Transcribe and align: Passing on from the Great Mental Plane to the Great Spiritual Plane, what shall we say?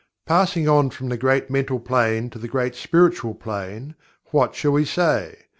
Passing 0.25 0.67
on 0.67 0.89
from 0.89 1.09
the 1.09 1.15
Great 1.17 1.51
Mental 1.51 1.79
Plane 1.79 2.31
to 2.31 2.39
the 2.39 2.47
Great 2.47 2.73
Spiritual 2.73 3.35
Plane, 3.35 3.93
what 4.31 4.55
shall 4.55 4.71
we 4.71 4.83
say? 4.83 5.43